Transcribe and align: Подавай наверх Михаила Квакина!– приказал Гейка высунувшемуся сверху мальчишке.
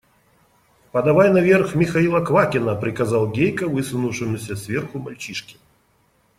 Подавай 0.91 1.29
наверх 1.31 1.75
Михаила 1.75 2.21
Квакина!– 2.25 2.73
приказал 2.75 3.31
Гейка 3.31 3.67
высунувшемуся 3.67 4.55
сверху 4.55 4.97
мальчишке. 4.97 5.57